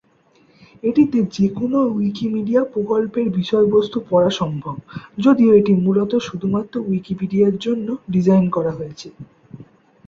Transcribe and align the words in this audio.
এটিতে 0.83 1.19
যে 1.35 1.47
কোন 1.49 1.73
উইকিমিডিয়া 1.95 2.61
প্রকল্পের 2.73 3.27
বিষয়বস্তু 3.39 3.97
পড়া 4.09 4.31
সম্ভব, 4.39 4.75
যদিও 5.17 5.51
এটি 5.53 5.73
মূলত 5.83 6.11
শুধুমাত্র 6.27 6.73
উইকিপিডিয়ার 6.87 7.55
জন্য 7.57 7.87
ডিজাইন 8.13 8.45
করা 8.49 8.71
হয়েছে। 8.71 9.07